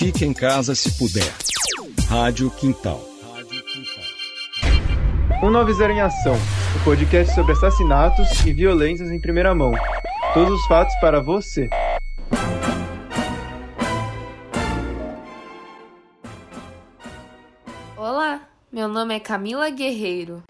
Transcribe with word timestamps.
Fique 0.00 0.24
em 0.24 0.32
casa 0.32 0.74
se 0.74 0.96
puder. 0.96 1.30
Rádio 2.08 2.50
Quintal. 2.52 3.04
Um 5.42 5.52
190 5.52 5.92
em 5.92 6.00
Ação, 6.00 6.34
o 6.34 6.84
podcast 6.84 7.34
sobre 7.34 7.52
assassinatos 7.52 8.26
e 8.46 8.50
violências 8.54 9.10
em 9.10 9.20
primeira 9.20 9.54
mão. 9.54 9.72
Todos 10.32 10.58
os 10.58 10.66
fatos 10.66 10.94
para 11.00 11.20
você. 11.20 11.68
Olá, 17.94 18.48
meu 18.72 18.88
nome 18.88 19.14
é 19.14 19.20
Camila 19.20 19.68
Guerreiro. 19.68 20.42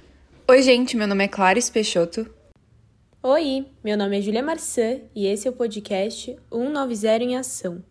Oi, 0.47 0.63
gente, 0.63 0.97
meu 0.97 1.09
nome 1.09 1.25
é 1.25 1.29
Clarice 1.29 1.73
Peixoto. 1.73 2.25
Oi, 3.21 3.67
meu 3.83 3.99
nome 3.99 4.17
é 4.17 4.23
Julia 4.23 4.45
Marçã 4.45 5.01
e 5.13 5.27
esse 5.27 5.49
é 5.49 5.51
o 5.51 5.55
podcast 5.55 6.37
190 6.53 7.25
em 7.25 7.37
Ação. 7.37 7.90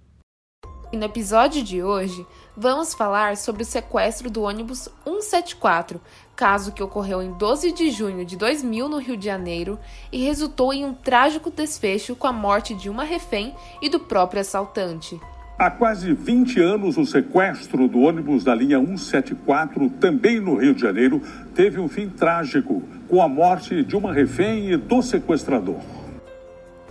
E 0.92 0.98
no 0.98 1.06
episódio 1.06 1.64
de 1.64 1.84
hoje, 1.84 2.26
vamos 2.58 2.96
falar 2.96 3.38
sobre 3.38 3.62
o 3.62 3.66
sequestro 3.66 4.28
do 4.28 4.42
ônibus 4.42 4.90
174, 5.04 6.02
caso 6.36 6.72
que 6.72 6.82
ocorreu 6.82 7.22
em 7.22 7.32
12 7.34 7.72
de 7.74 7.92
junho 7.92 8.26
de 8.26 8.36
2000 8.36 8.90
no 8.90 8.98
Rio 8.98 9.16
de 9.16 9.26
Janeiro 9.26 9.78
e 10.12 10.24
resultou 10.24 10.74
em 10.74 10.84
um 10.84 10.94
trágico 10.94 11.52
desfecho 11.52 12.16
com 12.16 12.26
a 12.26 12.34
morte 12.34 12.74
de 12.74 12.90
uma 12.90 13.04
refém 13.04 13.54
e 13.80 13.88
do 13.88 14.00
próprio 14.00 14.42
assaltante. 14.42 15.22
Há 15.60 15.70
quase 15.70 16.12
20 16.12 16.60
anos, 16.60 16.98
o 16.98 17.06
sequestro 17.06 17.88
do 17.88 18.00
ônibus 18.00 18.44
da 18.44 18.56
linha 18.56 18.80
174, 18.80 19.92
também 19.92 20.40
no 20.40 20.56
Rio 20.56 20.74
de 20.74 20.82
Janeiro, 20.82 21.22
teve 21.54 21.80
um 21.80 21.88
fim 21.88 22.10
trágico, 22.10 22.82
com 23.08 23.22
a 23.22 23.28
morte 23.28 23.84
de 23.84 23.96
uma 23.96 24.12
refém 24.12 24.72
e 24.72 24.78
do 24.78 25.04
sequestrador. 25.04 25.78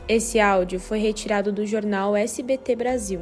Esse 0.06 0.38
áudio 0.38 0.78
foi 0.78 1.00
retirado 1.00 1.50
do 1.50 1.66
jornal 1.66 2.14
SBT 2.14 2.76
Brasil. 2.76 3.20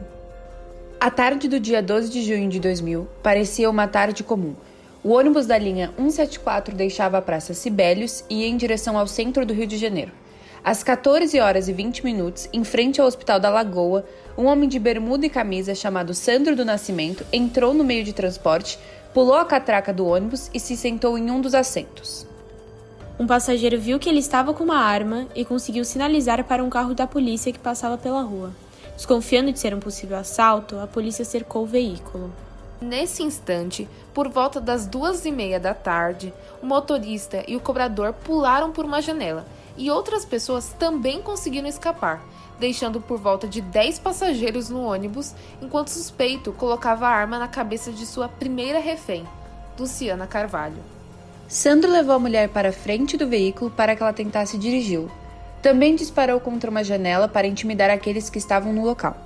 A 0.99 1.11
tarde 1.11 1.47
do 1.47 1.61
dia 1.61 1.83
12 1.83 2.09
de 2.09 2.23
junho 2.23 2.49
de 2.49 2.59
2000 2.59 3.07
parecia 3.23 3.69
uma 3.69 3.87
tarde 3.87 4.25
comum. 4.25 4.55
O 5.05 5.11
ônibus 5.11 5.47
da 5.47 5.59
linha 5.59 5.93
174 5.99 6.75
deixava 6.75 7.19
a 7.19 7.23
Praça 7.23 7.53
Sibélios 7.53 8.25
e 8.31 8.41
ia 8.41 8.49
em 8.49 8.57
direção 8.57 8.97
ao 8.97 9.07
centro 9.07 9.45
do 9.45 9.53
Rio 9.53 9.67
de 9.67 9.77
Janeiro. 9.77 10.11
Às 10.65 10.83
14 10.83 11.39
horas 11.39 11.69
e 11.69 11.73
20 11.73 12.03
minutos, 12.03 12.49
em 12.51 12.65
frente 12.65 12.99
ao 12.99 13.07
Hospital 13.07 13.39
da 13.39 13.51
Lagoa, 13.51 14.07
um 14.39 14.47
homem 14.47 14.69
de 14.69 14.79
bermuda 14.79 15.27
e 15.27 15.31
camisa 15.31 15.75
chamado 15.75 16.15
Sandro 16.15 16.57
do 16.57 16.65
Nascimento 16.65 17.27
entrou 17.31 17.75
no 17.75 17.85
meio 17.85 18.03
de 18.03 18.15
transporte, 18.15 18.79
pulou 19.13 19.37
a 19.37 19.45
catraca 19.45 19.93
do 19.93 20.07
ônibus 20.07 20.51
e 20.55 20.59
se 20.59 20.79
sentou 20.79 21.19
em 21.19 21.31
um 21.31 21.43
dos 21.43 21.55
assentos. 21.55 22.27
Um 23.21 23.27
passageiro 23.27 23.79
viu 23.79 23.99
que 23.99 24.09
ele 24.09 24.19
estava 24.19 24.55
com 24.55 24.65
uma 24.65 24.79
arma 24.79 25.27
e 25.35 25.45
conseguiu 25.45 25.85
sinalizar 25.85 26.43
para 26.45 26.65
um 26.65 26.71
carro 26.71 26.95
da 26.95 27.07
polícia 27.07 27.53
que 27.53 27.59
passava 27.59 27.99
pela 27.99 28.23
rua. 28.23 28.51
Desconfiando 28.97 29.53
de 29.53 29.59
ser 29.59 29.75
um 29.75 29.81
possível 29.81 30.17
assalto, 30.17 30.79
a 30.79 30.87
polícia 30.87 31.25
cercou 31.25 31.65
o 31.65 31.67
veículo. 31.67 32.33
Nesse 32.81 33.23
instante, 33.23 33.89
por 34.13 34.29
volta 34.29 34.61
das 34.61 34.87
duas 34.87 35.25
e 35.25 35.31
meia 35.31 35.61
da 35.61 35.75
tarde, 35.75 36.33
o 36.63 36.67
motorista 36.67 37.45
e 37.47 37.57
o 37.57 37.61
cobrador 37.61 38.13
pularam 38.13 38.73
por 38.73 38.85
uma 38.85 39.01
janela 39.01 39.47
e 39.77 39.91
outras 39.91 40.25
pessoas 40.25 40.75
também 40.79 41.21
conseguiram 41.21 41.69
escapar, 41.69 42.23
deixando 42.59 43.01
por 43.01 43.19
volta 43.19 43.47
de 43.47 43.61
10 43.61 43.99
passageiros 43.99 44.71
no 44.71 44.83
ônibus, 44.83 45.35
enquanto 45.61 45.89
o 45.89 45.91
suspeito 45.91 46.53
colocava 46.53 47.07
a 47.07 47.11
arma 47.11 47.39
na 47.39 47.49
cabeça 47.49 47.93
de 47.93 48.07
sua 48.07 48.29
primeira 48.29 48.79
refém, 48.79 49.27
Luciana 49.79 50.27
Carvalho. 50.27 50.83
Sandro 51.49 51.91
levou 51.91 52.15
a 52.15 52.19
mulher 52.19 52.49
para 52.49 52.71
a 52.71 52.73
frente 52.73 53.17
do 53.17 53.29
veículo 53.29 53.71
para 53.71 53.95
que 53.95 54.03
ela 54.03 54.13
tentasse 54.13 54.59
dirigi-lo. 54.59 55.11
Também 55.67 55.97
disparou 55.97 56.39
contra 56.39 56.71
uma 56.71 56.85
janela 56.85 57.27
para 57.27 57.49
intimidar 57.49 57.91
aqueles 57.91 58.31
que 58.31 58.39
estavam 58.39 58.73
no 58.73 58.85
local. 58.85 59.17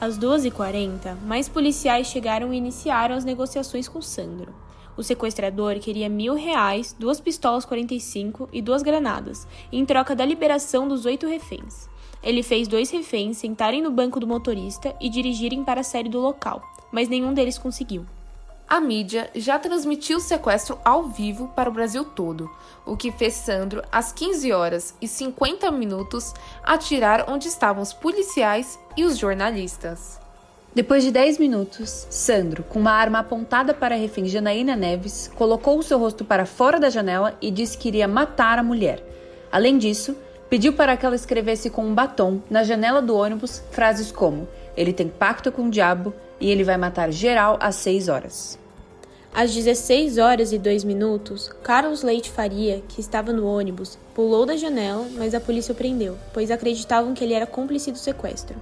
Às 0.00 0.18
12h40, 0.18 1.16
mais 1.22 1.48
policiais 1.48 2.08
chegaram 2.08 2.52
e 2.52 2.56
iniciaram 2.56 3.14
as 3.14 3.24
negociações 3.24 3.86
com 3.86 4.02
Sandro. 4.02 4.52
O 4.96 5.02
sequestrador 5.04 5.78
queria 5.78 6.08
mil 6.08 6.34
reais, 6.34 6.92
duas 6.98 7.20
pistolas 7.20 7.64
45 7.64 8.48
e 8.52 8.60
duas 8.60 8.82
granadas, 8.82 9.46
em 9.70 9.86
troca 9.86 10.12
da 10.12 10.24
liberação 10.24 10.88
dos 10.88 11.06
oito 11.06 11.28
reféns. 11.28 11.88
Ele 12.20 12.42
fez 12.42 12.66
dois 12.66 12.90
reféns 12.90 13.38
sentarem 13.38 13.80
no 13.80 13.92
banco 13.92 14.18
do 14.18 14.26
motorista 14.26 14.92
e 15.00 15.08
dirigirem 15.08 15.62
para 15.62 15.82
a 15.82 15.84
sede 15.84 16.08
do 16.08 16.18
local, 16.18 16.68
mas 16.90 17.08
nenhum 17.08 17.32
deles 17.32 17.56
conseguiu 17.56 18.04
a 18.68 18.80
mídia 18.80 19.30
já 19.34 19.58
transmitiu 19.58 20.18
o 20.18 20.20
sequestro 20.20 20.78
ao 20.84 21.04
vivo 21.04 21.48
para 21.56 21.70
o 21.70 21.72
Brasil 21.72 22.04
todo, 22.04 22.50
o 22.84 22.96
que 22.96 23.10
fez 23.10 23.32
Sandro, 23.32 23.82
às 23.90 24.12
15 24.12 24.52
horas 24.52 24.94
e 25.00 25.08
50 25.08 25.70
minutos, 25.70 26.34
atirar 26.62 27.30
onde 27.30 27.48
estavam 27.48 27.82
os 27.82 27.94
policiais 27.94 28.78
e 28.94 29.04
os 29.04 29.16
jornalistas. 29.16 30.20
Depois 30.74 31.02
de 31.02 31.10
10 31.10 31.38
minutos, 31.38 32.06
Sandro, 32.10 32.62
com 32.62 32.78
uma 32.78 32.92
arma 32.92 33.20
apontada 33.20 33.72
para 33.72 33.94
a 33.94 33.98
refém 33.98 34.26
Janaína 34.26 34.76
Neves, 34.76 35.30
colocou 35.34 35.78
o 35.78 35.82
seu 35.82 35.98
rosto 35.98 36.24
para 36.24 36.44
fora 36.44 36.78
da 36.78 36.90
janela 36.90 37.36
e 37.40 37.50
disse 37.50 37.78
que 37.78 37.88
iria 37.88 38.06
matar 38.06 38.58
a 38.58 38.62
mulher. 38.62 39.02
Além 39.50 39.78
disso, 39.78 40.14
pediu 40.50 40.74
para 40.74 40.94
que 40.94 41.06
ela 41.06 41.16
escrevesse 41.16 41.70
com 41.70 41.86
um 41.86 41.94
batom 41.94 42.42
na 42.50 42.62
janela 42.62 43.00
do 43.00 43.16
ônibus 43.16 43.62
frases 43.70 44.12
como: 44.12 44.46
Ele 44.76 44.92
tem 44.92 45.08
pacto 45.08 45.50
com 45.50 45.66
o 45.66 45.70
diabo 45.70 46.12
e 46.40 46.50
ele 46.50 46.64
vai 46.64 46.76
matar 46.76 47.12
geral 47.12 47.56
às 47.60 47.76
6 47.76 48.08
horas. 48.08 48.58
Às 49.34 49.54
16 49.54 50.18
horas 50.18 50.52
e 50.52 50.58
2 50.58 50.84
minutos, 50.84 51.50
Carlos 51.62 52.02
Leite 52.02 52.30
Faria, 52.30 52.82
que 52.88 53.00
estava 53.00 53.32
no 53.32 53.46
ônibus, 53.46 53.98
pulou 54.14 54.46
da 54.46 54.56
janela, 54.56 55.06
mas 55.16 55.34
a 55.34 55.40
polícia 55.40 55.72
o 55.72 55.76
prendeu, 55.76 56.16
pois 56.32 56.50
acreditavam 56.50 57.14
que 57.14 57.22
ele 57.22 57.34
era 57.34 57.46
cúmplice 57.46 57.92
do 57.92 57.98
sequestro. 57.98 58.56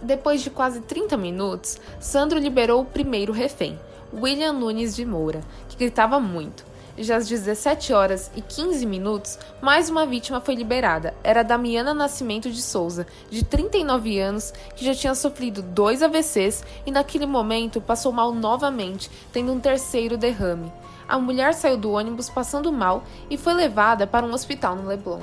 Depois 0.00 0.40
de 0.40 0.50
quase 0.50 0.80
30 0.80 1.16
minutos, 1.16 1.78
Sandro 2.00 2.38
liberou 2.38 2.82
o 2.82 2.84
primeiro 2.84 3.32
refém, 3.32 3.78
William 4.12 4.52
Nunes 4.52 4.96
de 4.96 5.04
Moura, 5.04 5.42
que 5.68 5.76
gritava 5.76 6.18
muito. 6.18 6.64
Já 6.98 7.16
às 7.16 7.28
17 7.28 7.92
horas 7.92 8.30
e 8.34 8.40
15 8.40 8.86
minutos, 8.86 9.38
mais 9.60 9.90
uma 9.90 10.06
vítima 10.06 10.40
foi 10.40 10.54
liberada. 10.54 11.12
Era 11.22 11.42
Damiana 11.42 11.92
Nascimento 11.92 12.50
de 12.50 12.62
Souza, 12.62 13.06
de 13.28 13.44
39 13.44 14.18
anos, 14.18 14.50
que 14.74 14.82
já 14.82 14.94
tinha 14.94 15.14
sofrido 15.14 15.60
dois 15.60 16.02
AVCs 16.02 16.64
e 16.86 16.90
naquele 16.90 17.26
momento 17.26 17.82
passou 17.82 18.12
mal 18.12 18.32
novamente, 18.32 19.10
tendo 19.30 19.52
um 19.52 19.60
terceiro 19.60 20.16
derrame. 20.16 20.72
A 21.06 21.18
mulher 21.18 21.52
saiu 21.52 21.76
do 21.76 21.92
ônibus 21.92 22.30
passando 22.30 22.72
mal 22.72 23.04
e 23.28 23.36
foi 23.36 23.52
levada 23.52 24.06
para 24.06 24.24
um 24.24 24.32
hospital 24.32 24.74
no 24.74 24.88
Leblon. 24.88 25.20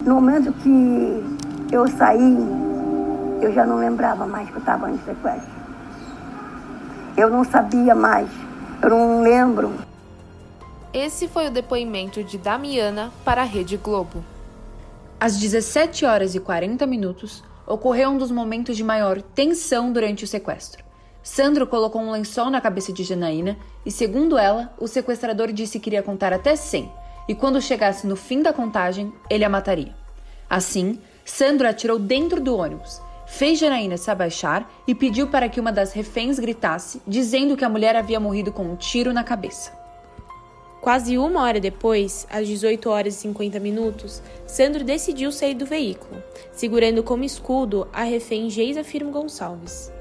No 0.00 0.14
momento 0.14 0.52
que 0.52 1.74
eu 1.74 1.88
saí, 1.88 2.36
eu 3.42 3.52
já 3.52 3.66
não 3.66 3.78
lembrava 3.78 4.24
mais 4.24 4.48
que 4.48 4.54
eu 4.54 4.60
estava 4.60 4.88
em 4.88 4.98
sequestro. 4.98 5.50
Eu 7.16 7.28
não 7.28 7.42
sabia 7.42 7.94
mais, 7.94 8.28
eu 8.80 8.88
não 8.88 9.22
lembro. 9.22 9.89
Esse 10.92 11.28
foi 11.28 11.46
o 11.46 11.52
depoimento 11.52 12.24
de 12.24 12.36
Damiana 12.36 13.12
para 13.24 13.42
a 13.42 13.44
Rede 13.44 13.76
Globo. 13.76 14.24
Às 15.20 15.38
17 15.38 16.04
horas 16.04 16.34
e 16.34 16.40
40 16.40 16.84
minutos, 16.84 17.44
ocorreu 17.64 18.10
um 18.10 18.18
dos 18.18 18.32
momentos 18.32 18.76
de 18.76 18.82
maior 18.82 19.22
tensão 19.22 19.92
durante 19.92 20.24
o 20.24 20.26
sequestro. 20.26 20.82
Sandro 21.22 21.64
colocou 21.64 22.02
um 22.02 22.10
lençol 22.10 22.50
na 22.50 22.60
cabeça 22.60 22.92
de 22.92 23.04
Janaína 23.04 23.56
e, 23.86 23.90
segundo 23.92 24.36
ela, 24.36 24.74
o 24.80 24.88
sequestrador 24.88 25.52
disse 25.52 25.78
que 25.78 25.90
iria 25.90 26.02
contar 26.02 26.32
até 26.32 26.56
100 26.56 26.90
e, 27.28 27.36
quando 27.36 27.62
chegasse 27.62 28.04
no 28.04 28.16
fim 28.16 28.42
da 28.42 28.52
contagem, 28.52 29.12
ele 29.30 29.44
a 29.44 29.48
mataria. 29.48 29.94
Assim, 30.48 30.98
Sandro 31.24 31.68
atirou 31.68 32.00
dentro 32.00 32.40
do 32.40 32.56
ônibus, 32.56 33.00
fez 33.26 33.60
Janaína 33.60 33.96
se 33.96 34.10
abaixar 34.10 34.68
e 34.88 34.94
pediu 34.96 35.28
para 35.28 35.48
que 35.48 35.60
uma 35.60 35.70
das 35.70 35.92
reféns 35.92 36.40
gritasse, 36.40 37.00
dizendo 37.06 37.56
que 37.56 37.64
a 37.64 37.68
mulher 37.68 37.94
havia 37.94 38.18
morrido 38.18 38.50
com 38.50 38.64
um 38.64 38.74
tiro 38.74 39.12
na 39.12 39.22
cabeça. 39.22 39.79
Quase 40.80 41.18
uma 41.18 41.42
hora 41.42 41.60
depois, 41.60 42.26
às 42.30 42.46
18 42.46 42.88
horas 42.88 43.14
e 43.14 43.18
50 43.18 43.60
minutos, 43.60 44.22
Sandro 44.46 44.82
decidiu 44.82 45.30
sair 45.30 45.54
do 45.54 45.66
veículo, 45.66 46.22
segurando 46.52 47.02
como 47.02 47.22
escudo 47.22 47.86
a 47.92 48.02
refém 48.02 48.48
Geisa 48.48 48.82
Firmo 48.82 49.10
Gonçalves. 49.10 49.92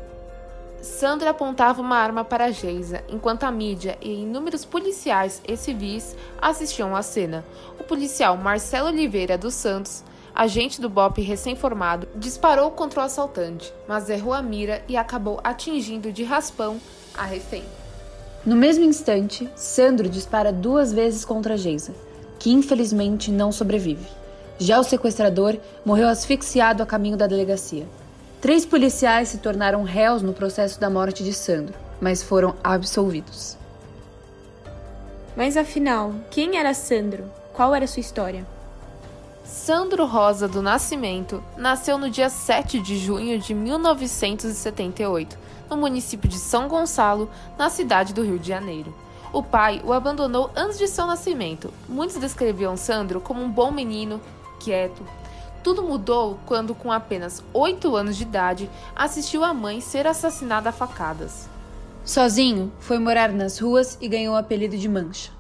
Sandro 0.82 1.28
apontava 1.28 1.82
uma 1.82 1.98
arma 1.98 2.24
para 2.24 2.50
Geisa, 2.52 3.04
enquanto 3.10 3.44
a 3.44 3.52
mídia 3.52 3.98
e 4.02 4.22
inúmeros 4.22 4.64
policiais 4.64 5.42
e 5.46 5.58
civis 5.58 6.16
assistiam 6.42 6.96
à 6.96 7.02
cena. 7.02 7.44
O 7.78 7.84
policial 7.84 8.38
Marcelo 8.38 8.88
Oliveira 8.88 9.38
dos 9.38 9.56
Santos, 9.56 10.02
agente 10.34 10.80
do 10.80 10.90
BOP 10.90 11.22
recém-formado, 11.22 12.08
disparou 12.16 12.72
contra 12.72 13.02
o 13.02 13.04
assaltante, 13.04 13.74
mas 13.86 14.10
errou 14.10 14.34
a 14.34 14.42
mira 14.42 14.82
e 14.88 14.96
acabou 14.96 15.42
atingindo 15.44 16.14
de 16.14 16.24
raspão 16.24 16.80
a 17.14 17.26
refém. 17.26 17.66
No 18.46 18.56
mesmo 18.56 18.86
instante, 18.86 19.50
Sandro 19.56 20.08
dispara 20.08 20.52
duas 20.52 20.94
vezes 20.94 21.26
contra 21.26 21.58
Geisa, 21.58 21.94
que 22.40 22.52
infelizmente 22.52 23.32
não 23.32 23.52
sobrevive. 23.52 24.08
Já 24.58 24.80
o 24.80 24.84
sequestrador 24.84 25.58
morreu 25.86 26.08
asfixiado 26.08 26.82
a 26.82 26.86
caminho 26.86 27.18
da 27.18 27.28
delegacia. 27.28 27.86
Três 28.42 28.66
policiais 28.66 29.28
se 29.28 29.40
tornaram 29.40 29.84
réus 29.84 30.22
no 30.22 30.34
processo 30.34 30.80
da 30.80 30.90
morte 30.90 31.24
de 31.24 31.34
Sandro, 31.34 31.74
mas 32.00 32.24
foram 32.24 32.56
absolvidos. 32.64 33.58
Mas 35.36 35.58
afinal, 35.58 36.14
quem 36.32 36.58
era 36.58 36.74
Sandro? 36.74 37.26
Qual 37.54 37.76
era 37.76 37.88
sua 37.88 38.00
história? 38.00 38.46
Sandro 39.50 40.06
Rosa 40.06 40.48
do 40.48 40.62
Nascimento 40.62 41.44
nasceu 41.58 41.98
no 41.98 42.08
dia 42.08 42.30
7 42.30 42.80
de 42.80 43.00
junho 43.00 43.40
de 43.40 43.56
1978, 43.56 45.40
no 45.68 45.76
município 45.76 46.30
de 46.30 46.38
São 46.38 46.68
Gonçalo, 46.68 47.28
na 47.58 47.68
cidade 47.68 48.14
do 48.14 48.22
Rio 48.22 48.38
de 48.38 48.48
Janeiro. 48.48 48.94
O 49.34 49.42
pai 49.42 49.82
o 49.84 49.92
abandonou 49.92 50.52
antes 50.56 50.78
de 50.78 50.88
seu 50.88 51.08
nascimento. 51.08 51.74
Muitos 51.88 52.18
descreviam 52.18 52.78
Sandro 52.78 53.20
como 53.20 53.42
um 53.42 53.50
bom 53.50 53.72
menino, 53.72 54.22
quieto. 54.60 55.04
Tudo 55.64 55.82
mudou 55.82 56.38
quando, 56.46 56.76
com 56.76 56.92
apenas 56.92 57.44
8 57.52 57.96
anos 57.96 58.18
de 58.18 58.24
idade, 58.24 58.70
assistiu 58.96 59.44
a 59.44 59.52
mãe 59.52 59.82
ser 59.82 60.06
assassinada 60.06 60.70
a 60.70 60.72
facadas. 60.72 61.50
Sozinho, 62.06 62.72
foi 62.80 63.00
morar 63.00 63.32
nas 63.32 63.58
ruas 63.58 63.98
e 64.00 64.08
ganhou 64.08 64.36
o 64.36 64.38
apelido 64.38 64.78
de 64.78 64.88
Mancha. 64.88 65.32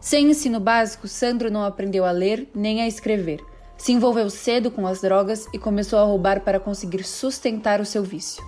Sem 0.00 0.28
ensino 0.28 0.58
básico, 0.58 1.06
Sandro 1.06 1.48
não 1.48 1.64
aprendeu 1.64 2.04
a 2.04 2.10
ler 2.10 2.50
nem 2.52 2.82
a 2.82 2.88
escrever. 2.88 3.51
Se 3.82 3.90
envolveu 3.90 4.30
cedo 4.30 4.70
com 4.70 4.86
as 4.86 5.00
drogas 5.00 5.48
e 5.52 5.58
começou 5.58 5.98
a 5.98 6.04
roubar 6.04 6.42
para 6.42 6.60
conseguir 6.60 7.02
sustentar 7.02 7.80
o 7.80 7.84
seu 7.84 8.04
vício. 8.04 8.40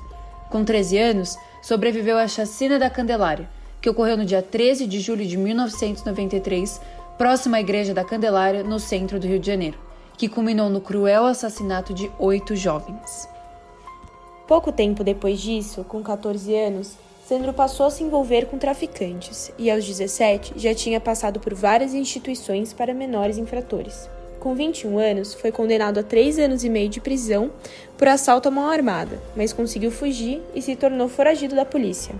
Com 0.48 0.64
13 0.64 0.96
anos, 0.96 1.36
sobreviveu 1.60 2.16
à 2.16 2.28
chacina 2.28 2.78
da 2.78 2.88
Candelária, 2.88 3.50
que 3.81 3.90
ocorreu 3.90 4.16
no 4.16 4.25
dia 4.25 4.40
13 4.40 4.86
de 4.86 5.00
julho 5.00 5.26
de 5.26 5.36
1993, 5.36 6.81
próximo 7.19 7.56
à 7.56 7.60
Igreja 7.60 7.92
da 7.92 8.04
Candelária, 8.04 8.62
no 8.62 8.78
centro 8.78 9.19
do 9.19 9.26
Rio 9.26 9.40
de 9.40 9.48
Janeiro, 9.48 9.76
que 10.16 10.28
culminou 10.28 10.70
no 10.70 10.81
cruel 10.81 11.25
assassinato 11.25 11.92
de 11.92 12.08
oito 12.16 12.54
jovens. 12.54 13.28
Pouco 14.46 14.70
tempo 14.70 15.02
depois 15.02 15.40
disso, 15.40 15.82
com 15.82 16.00
14 16.00 16.54
anos, 16.54 16.92
Sandro 17.26 17.52
passou 17.52 17.86
a 17.86 17.90
se 17.90 18.04
envolver 18.04 18.46
com 18.46 18.56
traficantes 18.56 19.50
e, 19.58 19.69
aos 19.69 19.84
17, 19.84 20.52
já 20.54 20.72
tinha 20.72 21.00
passado 21.00 21.40
por 21.40 21.54
várias 21.54 21.92
instituições 21.92 22.72
para 22.72 22.94
menores 22.94 23.36
infratores 23.36 24.08
com 24.44 24.55
21 24.55 24.99
anos, 24.99 25.32
foi 25.32 25.50
condenado 25.50 25.99
a 25.99 26.02
3 26.02 26.38
anos 26.38 26.62
e 26.64 26.69
meio 26.69 26.91
de 26.91 27.00
prisão 27.00 27.50
por 27.96 28.06
assalto 28.06 28.46
à 28.46 28.50
mão 28.50 28.69
armada, 28.69 29.19
mas 29.35 29.55
conseguiu 29.55 29.91
fugir 29.91 30.43
e 30.55 30.61
se 30.61 30.76
tornou 30.76 31.08
foragido 31.08 31.56
da 31.56 31.64
polícia. 31.64 32.14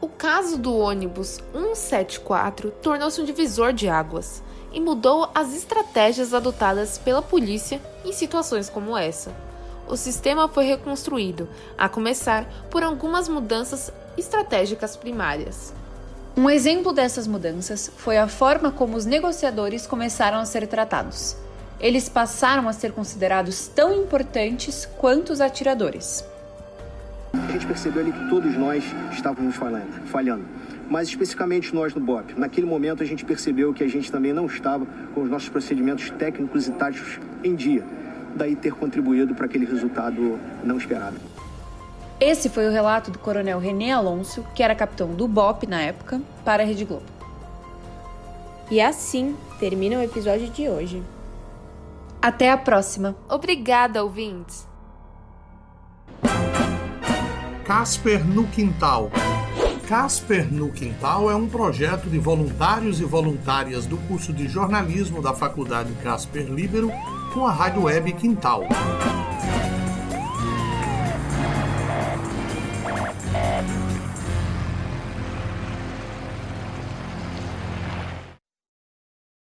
O 0.00 0.08
caso 0.08 0.56
do 0.56 0.74
ônibus 0.74 1.40
174 1.52 2.70
tornou-se 2.82 3.20
um 3.20 3.24
divisor 3.26 3.74
de 3.74 3.86
águas 3.86 4.42
e 4.72 4.80
mudou 4.80 5.28
as 5.34 5.54
estratégias 5.54 6.32
adotadas 6.32 6.96
pela 6.96 7.20
polícia 7.20 7.78
em 8.02 8.12
situações 8.12 8.70
como 8.70 8.96
essa. 8.96 9.36
O 9.86 9.96
sistema 9.96 10.48
foi 10.48 10.64
reconstruído, 10.64 11.46
a 11.76 11.86
começar 11.86 12.48
por 12.70 12.82
algumas 12.82 13.28
mudanças 13.28 13.92
estratégicas 14.16 14.96
primárias. 14.96 15.74
Um 16.38 16.48
exemplo 16.48 16.92
dessas 16.92 17.26
mudanças 17.26 17.90
foi 17.96 18.16
a 18.16 18.28
forma 18.28 18.70
como 18.70 18.96
os 18.96 19.04
negociadores 19.04 19.88
começaram 19.88 20.38
a 20.38 20.44
ser 20.44 20.68
tratados. 20.68 21.36
Eles 21.80 22.08
passaram 22.08 22.68
a 22.68 22.72
ser 22.72 22.92
considerados 22.92 23.66
tão 23.66 23.92
importantes 23.92 24.88
quanto 24.98 25.32
os 25.32 25.40
atiradores. 25.40 26.24
A 27.32 27.50
gente 27.50 27.66
percebeu 27.66 28.02
ali 28.02 28.12
que 28.12 28.28
todos 28.28 28.56
nós 28.56 28.84
estávamos 29.10 29.56
falhando, 29.56 29.92
falhando. 30.06 30.44
Mas 30.88 31.08
especificamente 31.08 31.74
nós 31.74 31.92
no 31.92 32.00
BOP. 32.00 32.38
Naquele 32.38 32.68
momento 32.68 33.02
a 33.02 33.06
gente 33.06 33.24
percebeu 33.24 33.74
que 33.74 33.82
a 33.82 33.88
gente 33.88 34.12
também 34.12 34.32
não 34.32 34.46
estava 34.46 34.86
com 35.16 35.22
os 35.22 35.28
nossos 35.28 35.48
procedimentos 35.48 36.08
técnicos 36.10 36.68
e 36.68 36.70
táticos 36.70 37.18
em 37.42 37.56
dia. 37.56 37.84
Daí 38.36 38.54
ter 38.54 38.74
contribuído 38.74 39.34
para 39.34 39.46
aquele 39.46 39.66
resultado 39.66 40.38
não 40.62 40.78
esperado. 40.78 41.16
Esse 42.20 42.48
foi 42.48 42.66
o 42.66 42.72
relato 42.72 43.12
do 43.12 43.18
coronel 43.18 43.60
René 43.60 43.92
Alonso, 43.92 44.44
que 44.54 44.62
era 44.62 44.74
capitão 44.74 45.14
do 45.14 45.28
BOP 45.28 45.68
na 45.68 45.80
época, 45.80 46.20
para 46.44 46.64
a 46.64 46.66
Rede 46.66 46.84
Globo. 46.84 47.06
E 48.70 48.80
assim 48.80 49.36
termina 49.60 49.98
o 49.98 50.02
episódio 50.02 50.50
de 50.50 50.68
hoje. 50.68 51.02
Até 52.20 52.50
a 52.50 52.56
próxima. 52.56 53.14
Obrigada, 53.28 54.02
ouvintes. 54.02 54.66
Casper 57.64 58.26
no 58.26 58.46
Quintal. 58.48 59.10
Casper 59.86 60.52
no 60.52 60.72
Quintal 60.72 61.30
é 61.30 61.36
um 61.36 61.48
projeto 61.48 62.10
de 62.10 62.18
voluntários 62.18 63.00
e 63.00 63.04
voluntárias 63.04 63.86
do 63.86 63.96
curso 64.08 64.32
de 64.32 64.48
jornalismo 64.48 65.22
da 65.22 65.32
Faculdade 65.32 65.92
Casper 66.02 66.46
Libero 66.46 66.90
com 67.32 67.46
a 67.46 67.52
rádio 67.52 67.84
web 67.84 68.12
Quintal. 68.14 68.64